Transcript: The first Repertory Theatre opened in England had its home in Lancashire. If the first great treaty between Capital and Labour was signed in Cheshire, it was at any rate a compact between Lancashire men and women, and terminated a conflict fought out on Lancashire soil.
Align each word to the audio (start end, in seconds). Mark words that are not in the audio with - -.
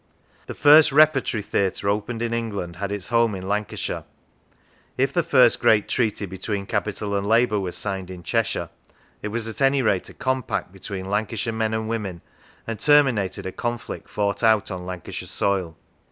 The 0.47 0.55
first 0.55 0.91
Repertory 0.91 1.43
Theatre 1.43 1.87
opened 1.87 2.23
in 2.23 2.33
England 2.33 2.77
had 2.77 2.91
its 2.91 3.09
home 3.09 3.35
in 3.35 3.47
Lancashire. 3.47 4.03
If 4.97 5.13
the 5.13 5.21
first 5.21 5.59
great 5.59 5.87
treaty 5.87 6.25
between 6.25 6.65
Capital 6.65 7.15
and 7.15 7.27
Labour 7.27 7.59
was 7.59 7.77
signed 7.77 8.09
in 8.09 8.23
Cheshire, 8.23 8.71
it 9.21 9.27
was 9.27 9.47
at 9.47 9.61
any 9.61 9.83
rate 9.83 10.09
a 10.09 10.15
compact 10.15 10.71
between 10.71 11.05
Lancashire 11.07 11.53
men 11.53 11.75
and 11.75 11.87
women, 11.87 12.21
and 12.65 12.79
terminated 12.79 13.45
a 13.45 13.51
conflict 13.51 14.09
fought 14.09 14.41
out 14.41 14.71
on 14.71 14.87
Lancashire 14.87 15.27
soil. 15.27 15.77